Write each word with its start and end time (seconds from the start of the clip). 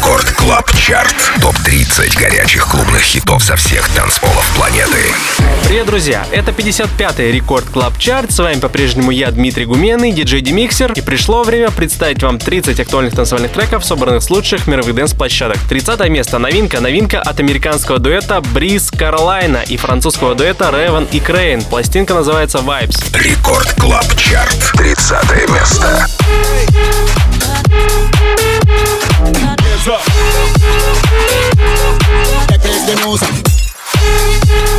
Record 0.00 0.30
Club 0.30 0.72
Chart. 0.72 1.14
Топ-30 1.42 2.18
горячих 2.18 2.66
клубных 2.66 3.02
хитов 3.02 3.44
со 3.44 3.54
всех 3.54 3.86
танцполов 3.90 4.50
планеты. 4.56 5.12
Привет, 5.66 5.84
друзья! 5.84 6.26
Это 6.32 6.52
55-й 6.52 7.30
Record 7.30 7.66
Club 7.66 7.98
Chart. 7.98 8.32
С 8.32 8.38
вами 8.38 8.58
по-прежнему 8.58 9.10
я, 9.10 9.30
Дмитрий 9.30 9.66
Гуменный, 9.66 10.12
диджей 10.12 10.40
DeMixer. 10.40 10.92
И 10.92 11.02
пришло 11.02 11.42
время 11.42 11.70
представить 11.70 12.22
вам 12.22 12.38
30 12.38 12.80
актуальных 12.80 13.14
танцевальных 13.14 13.52
треков, 13.52 13.84
собранных 13.84 14.22
с 14.22 14.30
лучших 14.30 14.66
мировых 14.66 14.94
dance 14.94 15.12
-площадок. 15.12 15.58
30 15.68 16.08
место. 16.08 16.38
Новинка. 16.38 16.80
Новинка 16.80 17.20
от 17.20 17.38
американского 17.38 17.98
дуэта 17.98 18.40
Breathe 18.40 18.90
Carolina 18.90 19.58
и 19.58 19.76
французского 19.76 20.34
дуэта 20.34 20.70
Raven & 20.70 21.08
Kreyn. 21.12 21.62
Пластинка 21.62 22.14
называется 22.14 22.58
Vibes. 22.58 23.04
Record 23.22 23.74
Club 23.74 24.16
Chart. 24.16 24.72
30 24.78 25.50
место. 25.50 26.06
Hey. 27.68 27.79
the 32.90 33.06
music. 33.06 34.69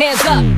your 0.00 0.08
hands 0.08 0.24
up. 0.24 0.53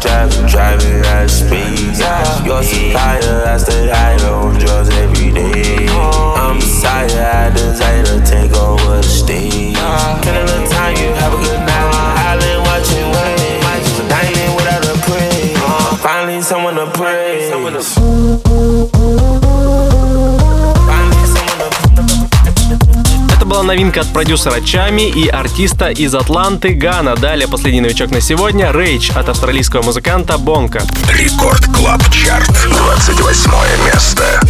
Driving, 0.00 0.46
driving 0.46 1.04
at 1.06 1.26
speed. 1.28 1.98
Yeah. 1.98 2.44
Your 2.44 2.62
supplier, 2.62 3.44
I 3.46 3.56
stay 3.58 3.88
high 3.88 4.14
on 4.28 4.57
новинка 23.68 24.00
от 24.00 24.10
продюсера 24.14 24.62
Чами 24.62 25.10
и 25.10 25.28
артиста 25.28 25.90
из 25.90 26.14
Атланты 26.14 26.70
Гана. 26.70 27.16
Далее 27.16 27.46
последний 27.46 27.82
новичок 27.82 28.10
на 28.10 28.22
сегодня— 28.22 28.72
Рейдж 28.72 29.10
от 29.14 29.28
австралийского 29.28 29.82
музыканта 29.82 30.38
Бонка. 30.38 30.80
Рекорд 31.12 31.66
Клаб 31.66 32.02
Чарт, 32.10 32.50
28 32.66 33.50
место. 33.84 34.40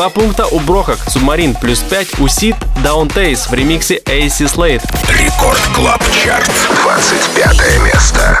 Два 0.00 0.08
пункта 0.08 0.46
у 0.46 0.58
Брохак, 0.60 0.98
Субмарин 1.08 1.54
плюс 1.54 1.80
5 1.80 2.20
у 2.20 2.28
Сид, 2.28 2.56
Даунтейс 2.82 3.46
в 3.48 3.52
ремиксе 3.52 3.98
AC 4.06 4.46
Slate. 4.46 4.82
Рекорд 5.10 5.60
Клаб 5.74 6.02
Чарт, 6.24 6.50
25 6.82 7.82
место. 7.84 8.40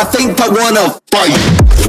I 0.00 0.04
think 0.04 0.40
I 0.40 0.48
wanna 0.48 0.98
fight. 1.10 1.79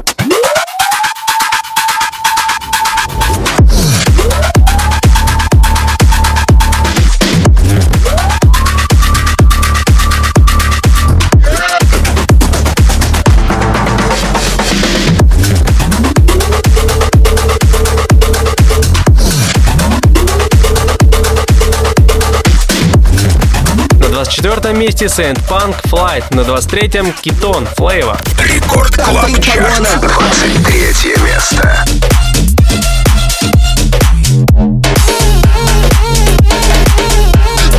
24 24.42 24.74
месте 24.74 25.04
Saint 25.06 25.38
Punk 25.48 25.76
Flight, 25.84 26.24
на 26.34 26.40
23-м 26.40 27.12
Китон 27.12 27.64
Flavor. 27.78 28.18
Рекорд 28.42 28.96
Клаб 28.96 29.30
Чарт, 29.40 30.00
23 30.00 31.14
место. 31.24 31.84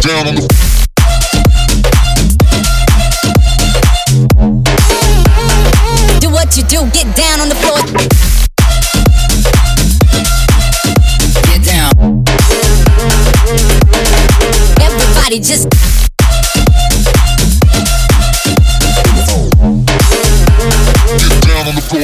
down 0.03 0.27
on 0.27 0.35
the 0.35 0.52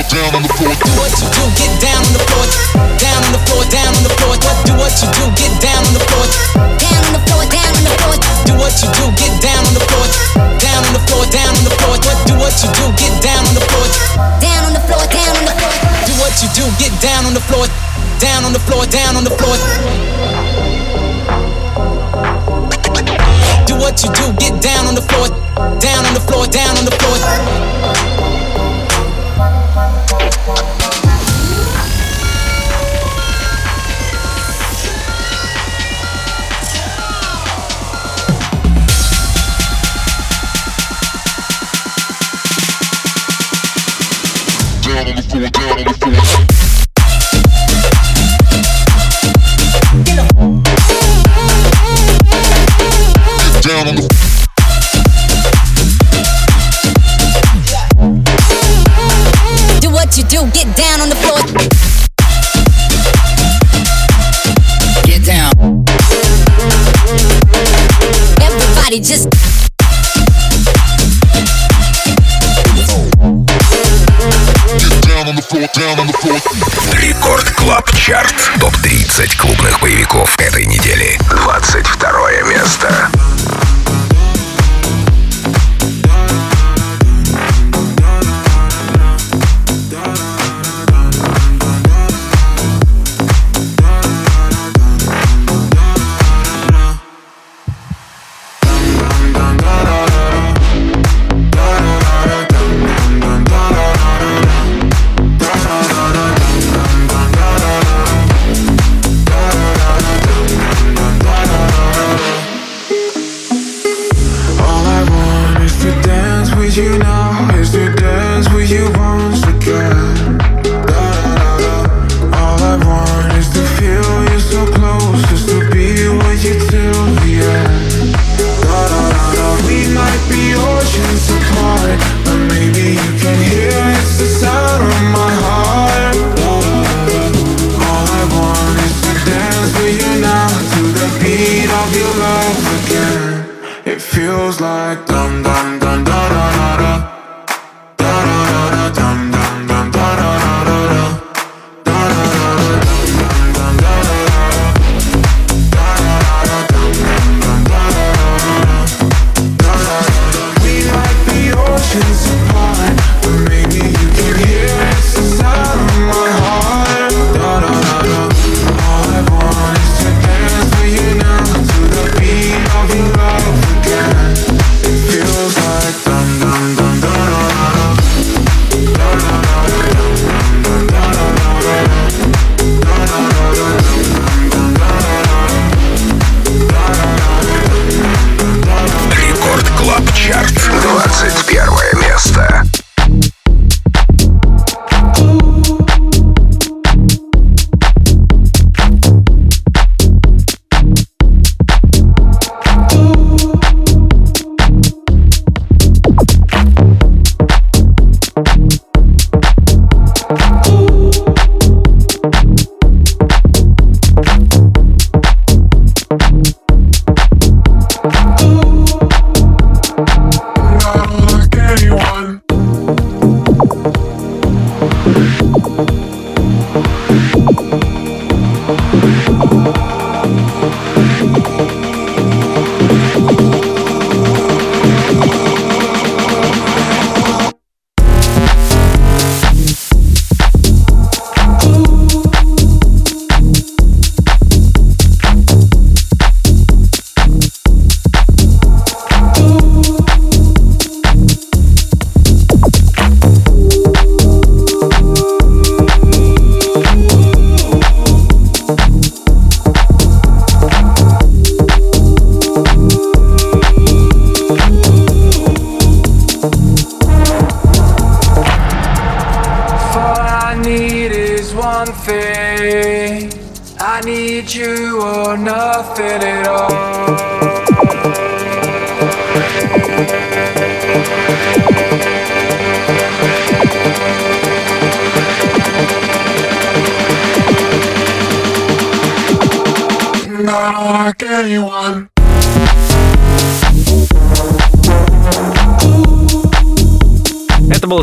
down 0.09 0.33
on 0.35 0.41
the 0.41 0.49
floor. 0.57 0.73
Do 0.73 0.89
what 0.97 1.13
you 1.21 1.27
do, 1.29 1.43
get 1.53 1.71
down 1.77 2.01
on 2.01 2.13
the 2.17 2.23
floor. 2.25 2.45
Down 2.97 3.21
on 3.21 3.31
the 3.31 3.41
floor, 3.45 3.63
down 3.69 3.93
on 3.93 4.01
the 4.01 4.13
floor. 4.17 4.33
What 4.41 4.57
do 4.65 4.73
what 4.73 4.93
you 4.97 5.09
do, 5.13 5.25
get 5.37 5.53
down 5.61 5.85
on 5.85 5.93
the 5.93 6.01
floor. 6.09 6.25
down 6.81 7.01
on 7.05 7.13
the 7.13 7.21
floor, 7.29 7.45
down 7.45 7.73
on 7.77 7.83
the 7.85 7.93
floor. 8.01 8.17
Do 8.45 8.53
what 8.57 8.73
you 8.81 8.89
do, 8.89 9.05
get 9.21 9.33
down 9.37 9.61
on 9.61 9.73
the 9.77 9.83
floor. 9.85 10.07
Down 10.57 10.81
on 10.81 10.93
the 10.97 11.01
floor, 11.05 11.25
down 11.29 11.53
on 11.53 11.63
the 11.63 11.73
floor. 11.77 11.95
What 12.01 12.19
do 12.25 12.33
what 12.41 12.57
you 12.57 12.69
do, 12.73 12.85
get 12.97 13.13
down 13.21 13.45
on 13.45 13.53
the 13.53 13.61
floor. 13.69 13.85
Down 14.41 14.61
on 14.65 14.73
the 14.73 14.81
floor, 14.89 15.05
down 15.13 15.33
on 15.37 15.45
the 15.45 15.53
floor. 15.53 15.73
Do 16.09 16.13
what 16.17 16.33
you 16.41 16.49
do, 16.57 16.65
get 16.81 16.93
down 16.97 17.21
on 17.29 17.33
the 17.37 17.43
floor. 17.45 17.65
Down 18.17 18.41
on 18.49 18.53
the 18.53 18.61
floor, 18.65 18.83
down 18.89 19.13
on 19.13 19.23
the 19.29 19.33
floor. 19.37 19.57
Do 23.69 23.73
what 23.77 23.95
you 24.01 24.09
do, 24.09 24.25
get 24.41 24.57
down 24.57 24.89
on 24.89 24.95
the 24.97 25.05
floor. 25.05 25.29
Down 25.77 26.01
on 26.01 26.13
the 26.17 26.23
floor, 26.25 26.49
down 26.49 26.77
on 26.81 26.85
the 26.85 26.95
floor. 26.97 28.28
Down 29.69 29.85
on 45.07 45.15
the 45.15 45.21
floor, 45.21 45.49
down 45.49 45.77
on 45.77 45.85
the 45.85 45.93
floor. 45.93 46.38
Этой 80.39 80.65
недели. 80.65 80.78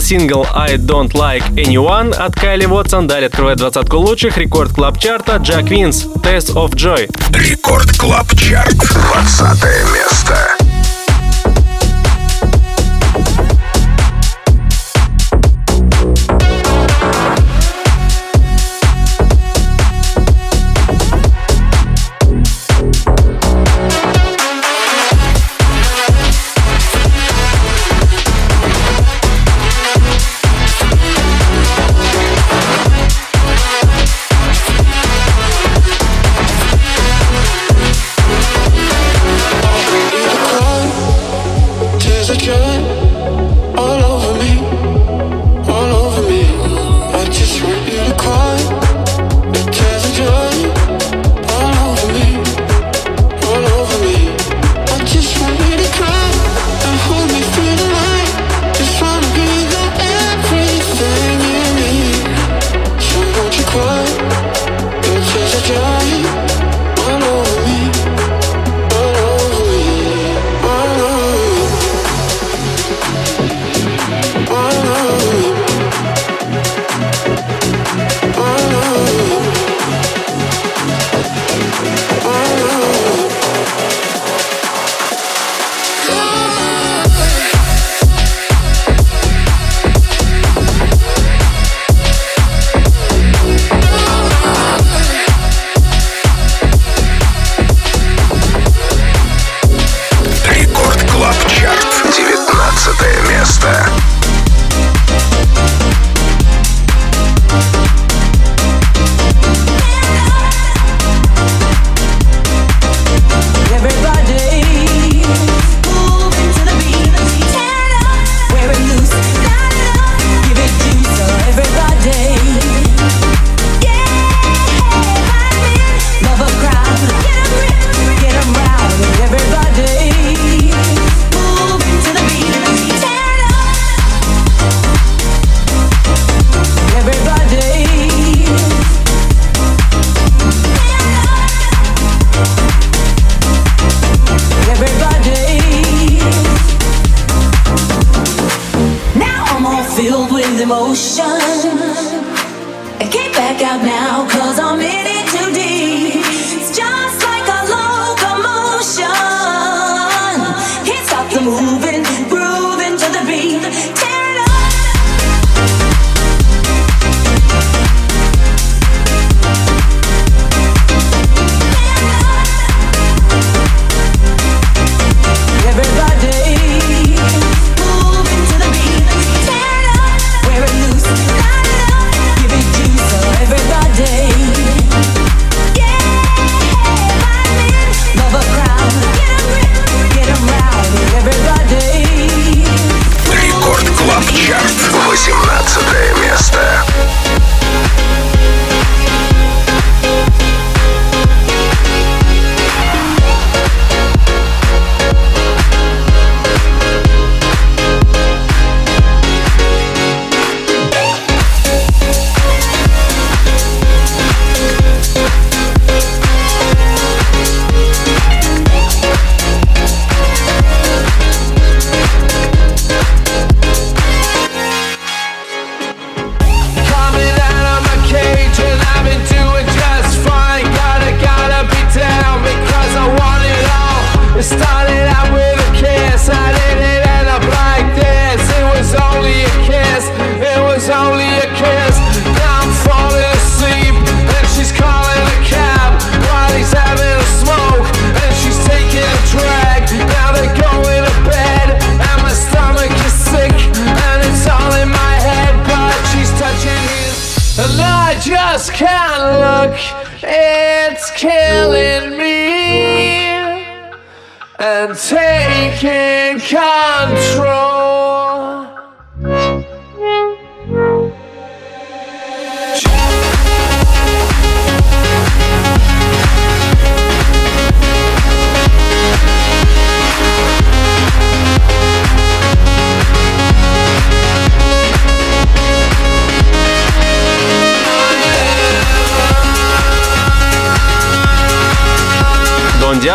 сингл 0.06 0.46
«I 0.54 0.76
Don't 0.76 1.10
Like 1.14 1.50
Anyone» 1.56 2.14
от 2.14 2.36
Kyle 2.36 2.64
Watson. 2.64 3.08
Далее 3.08 3.26
открывает 3.26 3.58
двадцатку 3.58 3.96
лучших 3.96 4.38
Record 4.38 4.72
Club 4.72 5.00
Chart 5.00 5.32
а 5.32 5.38
Jack 5.38 5.68
Wins 5.68 6.04
«Test 6.22 6.54
of 6.54 6.74
Joy». 6.74 7.10
Record 7.36 7.90
Club 7.98 8.28
Chart 8.36 8.76
20 8.76 9.64
место. 9.92 10.55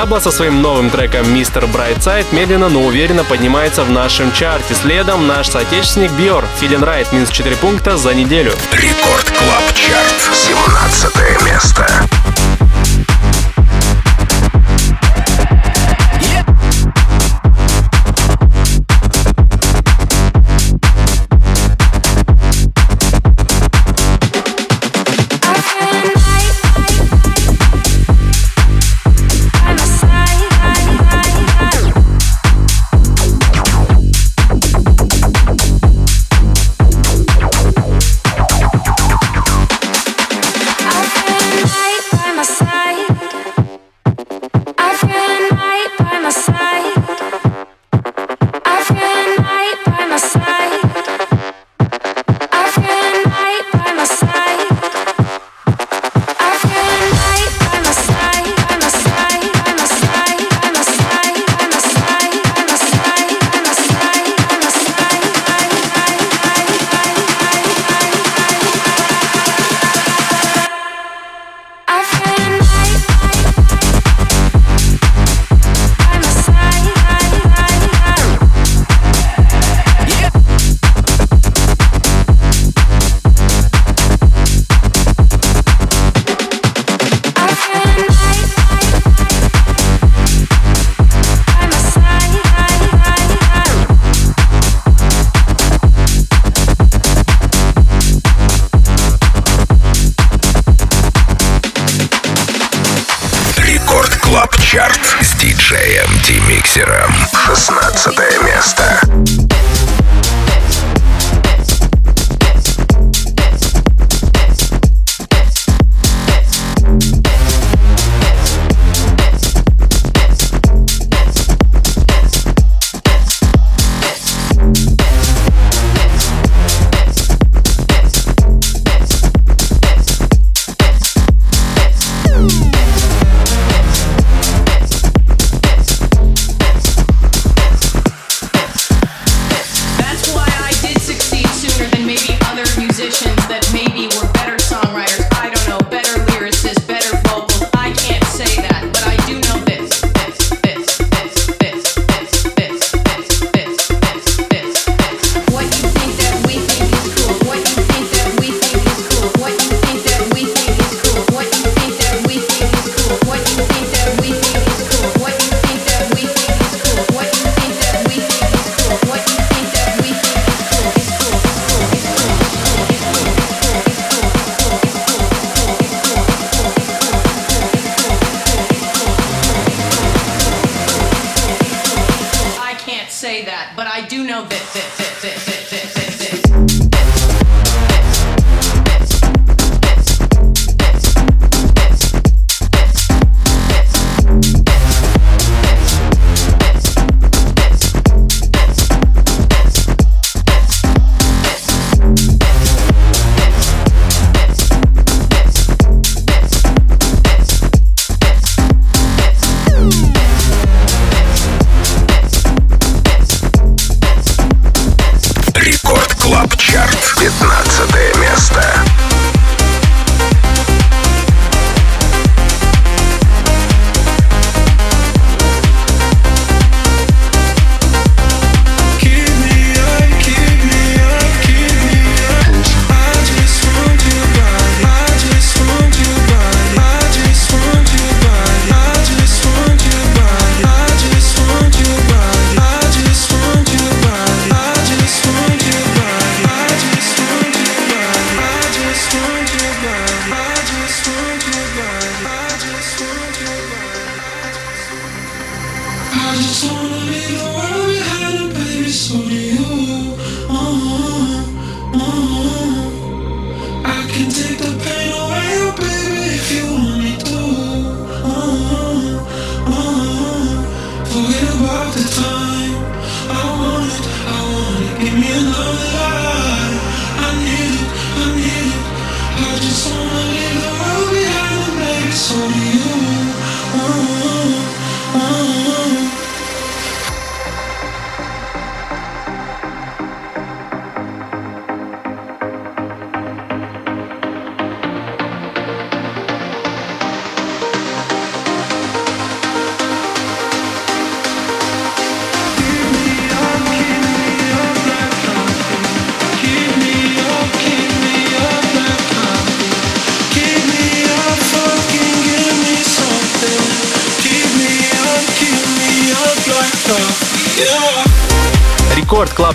Диабло 0.02 0.20
со 0.20 0.32
своим 0.32 0.64
новым 0.64 0.90
треком 0.90 1.32
«Mr. 1.32 1.68
Brightside» 1.68 2.34
медленно, 2.34 2.70
но 2.70 2.82
уверенно 2.82 3.24
поднимается 3.24 3.84
в 3.84 3.92
нашем 3.92 4.32
чарте. 4.32 4.74
Следом 4.74 5.28
наш 5.28 5.48
соотечественник 5.50 6.12
Бьор, 6.14 6.44
Feeling 6.60 6.84
Right, 6.84 7.14
минус 7.14 7.30
4 7.30 7.56
пункта 7.58 7.98
за 7.98 8.16
неделю. 8.16 8.52
Record 8.72 9.30
Club 9.30 9.76
Chart, 9.76 10.34
17 10.34 11.44
место. 11.46 12.21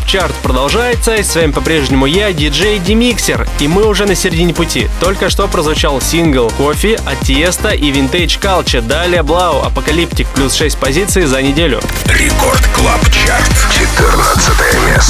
Чарт 0.07 0.35
продолжается, 0.37 1.17
и 1.17 1.23
с 1.23 1.35
вами 1.35 1.51
по-прежнему 1.51 2.07
я, 2.07 2.33
диджей 2.33 2.79
DeMixer, 2.79 3.47
и 3.61 3.69
мы 3.69 3.87
уже 3.87 4.07
на 4.07 4.15
середине 4.15 4.55
пути. 4.55 4.89
Только 5.01 5.31
что 5.31 5.49
прозвучал 5.49 6.01
сингл 6.01 6.51
«Coffee» 6.57 6.95
от 7.05 7.21
Tiësto 7.21 7.71
и 7.71 7.91
Vintage 7.91 8.41
Culture, 8.41 8.81
далее 8.81 9.23
3LAU, 9.23 9.63
Apocalyptic, 9.63 10.29
плюс 10.29 10.55
6 10.55 10.79
позиций 10.79 11.27
за 11.27 11.43
неделю. 11.43 11.81
Record 12.07 12.67
Club 12.75 13.01
Chart, 13.11 13.53
14 13.73 14.53
место. 14.87 15.06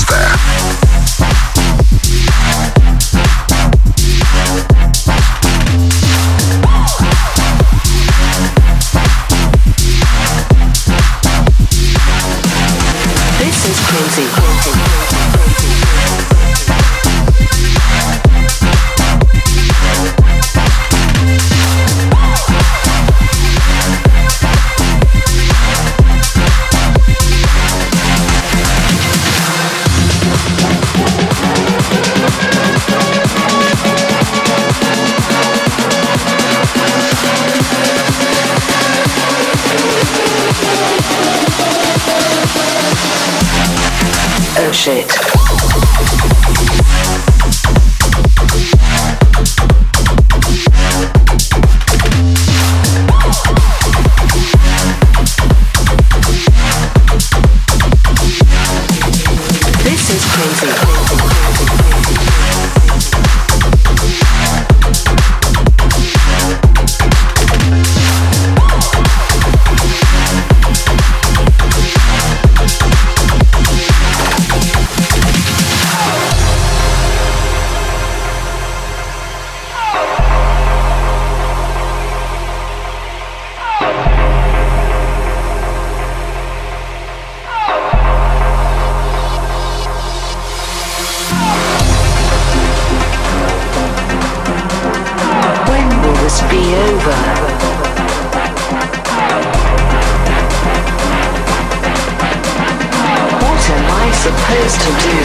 to 104.74 104.90
do 104.98 105.16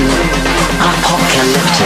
apocalyptic. 0.78 1.81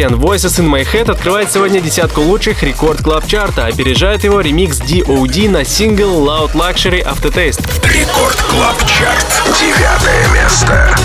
10 0.00 0.14
Voices 0.14 0.58
in 0.58 0.66
My 0.66 0.82
Head 0.82 1.10
открывает 1.10 1.52
сегодня 1.52 1.78
десятку 1.78 2.22
лучших 2.22 2.62
рекорд 2.62 3.02
клаб 3.02 3.26
чарта, 3.26 3.66
опережает 3.66 4.24
его 4.24 4.40
ремикс 4.40 4.80
DOD 4.80 5.50
на 5.50 5.62
сингл 5.62 6.26
Loud 6.26 6.52
Luxury 6.54 7.04
Aftertaste. 7.04 7.62
Рекорд 7.86 8.36
клаб 8.48 8.78
чарт. 8.86 9.26
Девятое 9.60 10.26
место. 10.32 10.96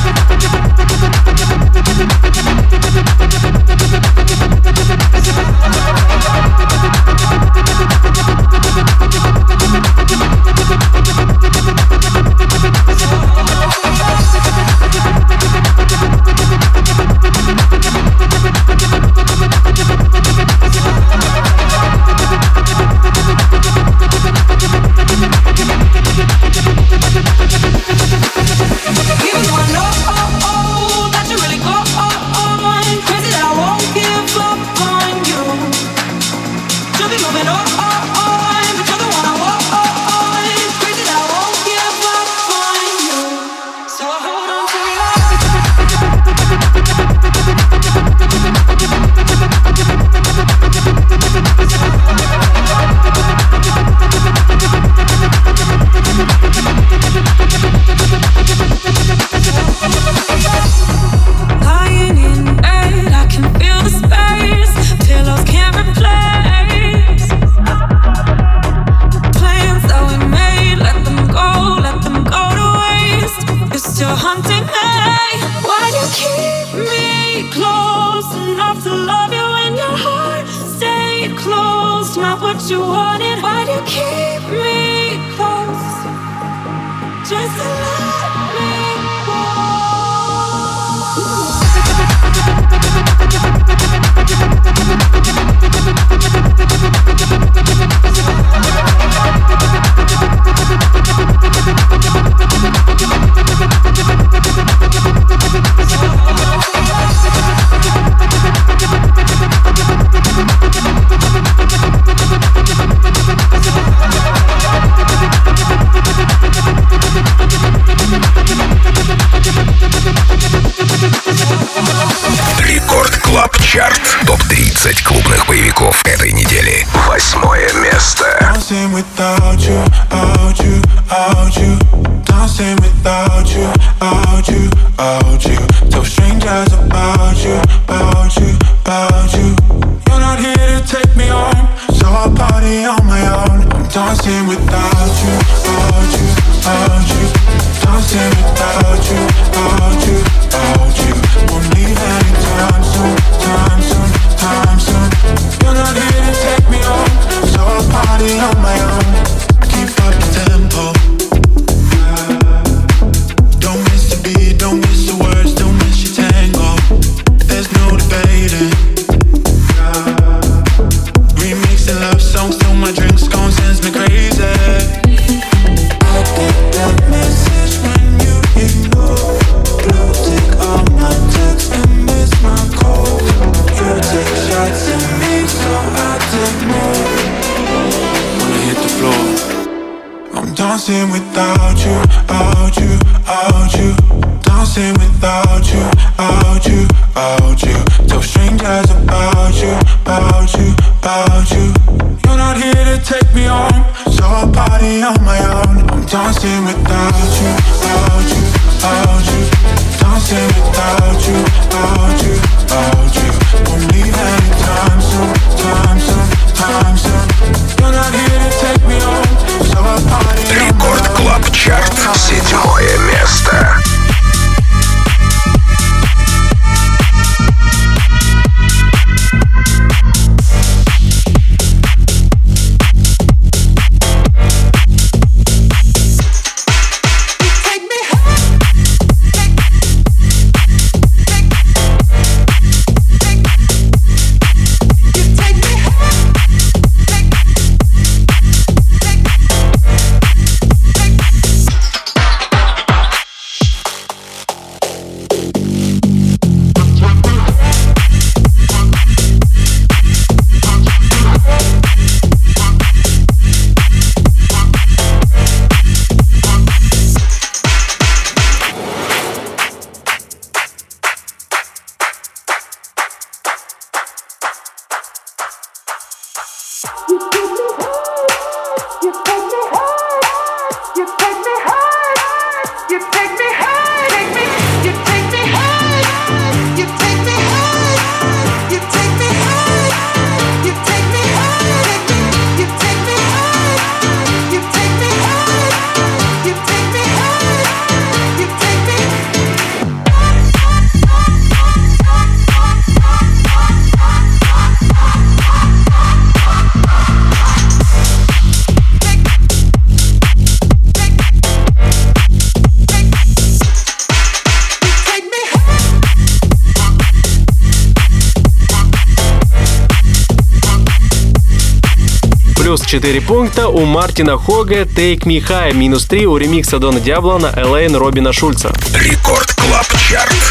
4 322.95 323.19
пункта 323.19 323.67
у 323.67 323.83
Мартина 323.83 324.37
Хога 324.37 324.83
«Take 324.83 325.25
Me 325.25 325.45
High», 325.45 325.73
минус 325.73 326.05
3 326.05 326.27
у 326.27 326.37
ремикса 326.37 326.79
Дона 326.79 327.01
Диабло 327.01 327.37
на 327.37 327.47
Alane 327.47 327.93
Робина 327.93 328.31
Шульца. 328.31 328.71
Record 328.93 329.53
Club 329.53 329.87
Chart. 330.09 330.44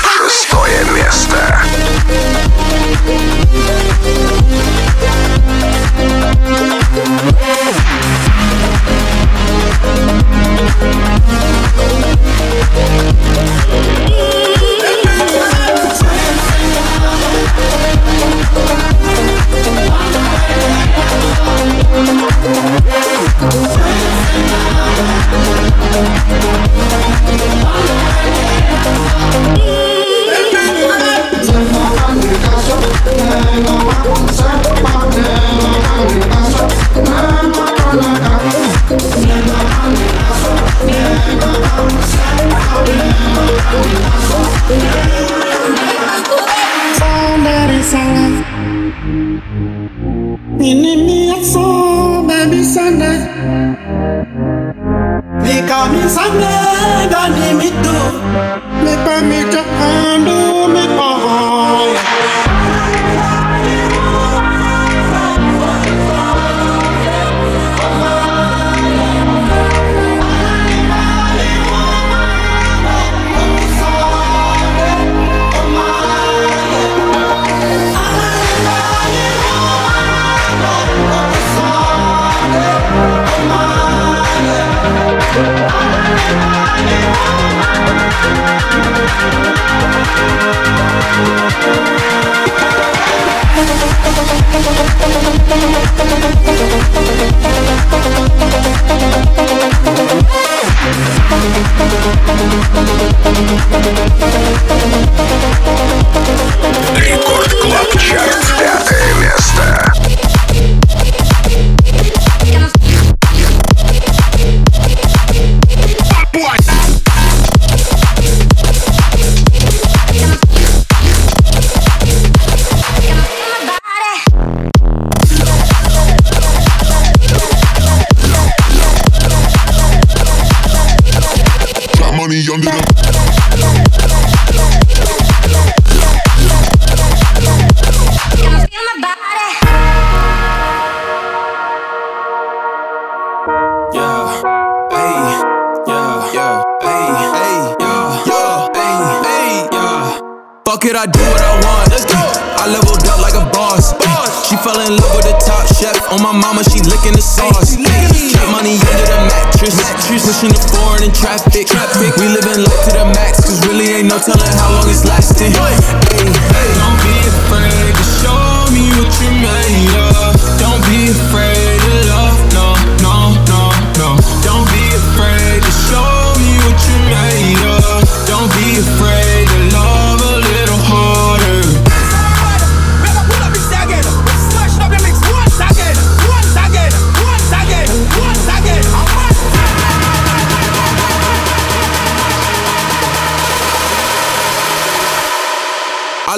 Pushing 160.15 160.55
the 160.55 160.79
board 160.79 161.03
in 161.03 161.11
traffic. 161.11 161.67
traffic. 161.67 162.15
We 162.23 162.29
living 162.29 162.63
life 162.63 162.85
to 162.87 162.91
the 162.95 163.05
max, 163.19 163.43
cause 163.43 163.59
really 163.67 163.99
ain't 163.99 164.09
no 164.09 164.19
telling 164.23 164.47
how 164.63 164.71
long 164.71 164.89
it's 164.89 165.05
lasting. 165.05 165.51
Hey, 165.51 165.75
hey. 166.15 166.71
Don't 166.79 167.03
be 167.03 167.19
afraid 167.35 167.91
to 167.99 168.05
show 168.23 168.71
me 168.71 168.95
what 168.95 169.11
you 169.19 169.31
made. 169.43 169.84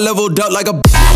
leveled 0.06 0.38
up 0.38 0.52
like 0.52 0.68
a. 0.68 1.15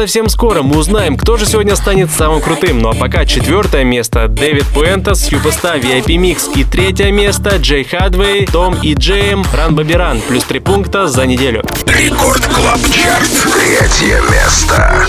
совсем 0.00 0.30
скоро 0.30 0.62
мы 0.62 0.78
узнаем, 0.78 1.14
кто 1.18 1.36
же 1.36 1.44
сегодня 1.44 1.76
станет 1.76 2.10
самым 2.10 2.40
крутым. 2.40 2.78
Ну 2.78 2.88
а 2.88 2.94
пока 2.94 3.26
четвертое 3.26 3.84
место 3.84 4.28
David 4.28 4.64
Puentez 4.68 5.14
Superstar 5.14 5.76
VIP 5.76 6.16
Mix 6.16 6.58
и 6.58 6.64
третье 6.64 7.12
место 7.12 7.58
Jay 7.58 7.84
Hardway, 7.84 8.46
Tom & 8.46 8.78
Jame, 8.80 8.94
Run 8.94 9.44
Baby 9.52 9.74
Run, 9.74 10.22
плюс 10.22 10.44
три 10.44 10.58
пункта 10.58 11.06
за 11.06 11.26
неделю. 11.26 11.62
Record 11.84 12.46
Club 12.46 12.80
Chart. 12.90 13.28
Третье 13.52 14.22
место. 14.30 15.06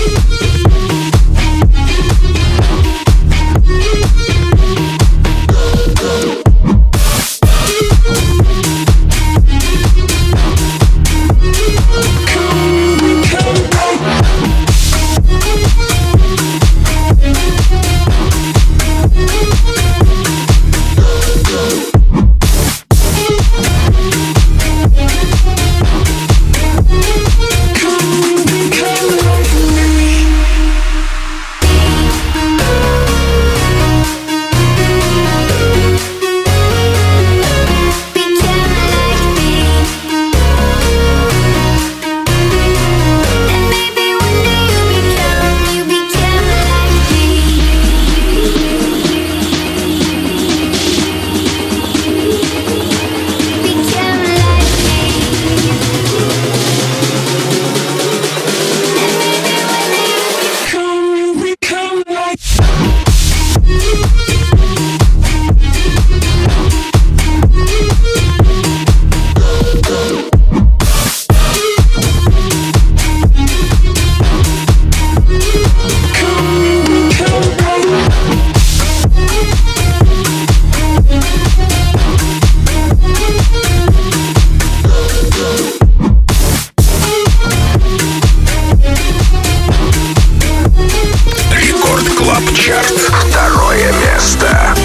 Чарт. 92.72 92.88
Второе 93.28 93.92
место. 93.92 94.81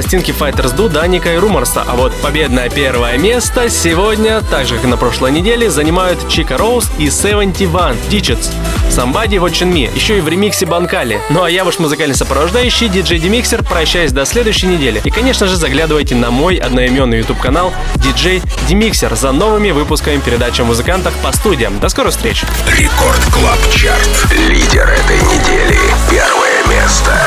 Пластинки 0.00 0.30
Fighters 0.30 0.74
Do 0.74 0.88
Даника 0.88 1.34
и 1.34 1.36
Руморса. 1.36 1.84
А 1.86 1.94
вот 1.94 2.14
победное 2.22 2.70
первое 2.70 3.18
место 3.18 3.68
сегодня, 3.68 4.40
так 4.40 4.66
же 4.66 4.76
как 4.76 4.84
и 4.84 4.86
на 4.86 4.96
прошлой 4.96 5.30
неделе, 5.30 5.70
занимают 5.70 6.26
Chico 6.26 6.56
Rose 6.56 6.90
и 6.98 7.10
71 7.10 7.68
Digits. 8.08 8.50
Somebody's 8.88 9.36
Watching 9.36 9.70
Me, 9.70 9.94
еще 9.94 10.16
и 10.16 10.22
в 10.22 10.28
ремиксе 10.28 10.64
Bancali. 10.64 11.20
Ну 11.28 11.42
а 11.42 11.50
я 11.50 11.64
ваш 11.64 11.78
музыкальный 11.78 12.16
сопровождающий, 12.16 12.88
диджей 12.88 13.18
DeMixer, 13.18 13.62
прощаюсь 13.62 14.10
до 14.10 14.24
следующей 14.24 14.68
недели. 14.68 15.02
И, 15.04 15.10
конечно 15.10 15.46
же, 15.46 15.56
заглядывайте 15.56 16.14
на 16.14 16.30
мой 16.30 16.56
одноименный 16.56 17.18
YouTube 17.18 17.38
канал 17.38 17.70
диджей 17.96 18.40
DeMixer 18.68 19.14
за 19.16 19.32
новыми 19.32 19.70
выпусками 19.70 20.18
передачи 20.18 20.62
о 20.62 20.64
музыкантах 20.64 21.12
по 21.22 21.30
студиям. 21.32 21.78
До 21.78 21.90
скорых 21.90 22.12
встреч! 22.12 22.42
Record 22.66 23.22
Club 23.34 23.58
Chart. 23.70 24.32
Лидер 24.48 24.88
этой 24.88 25.18
недели. 25.18 25.78
Первое 26.08 26.64
место. 26.70 27.20